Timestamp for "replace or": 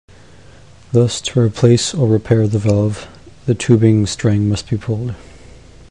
1.39-2.07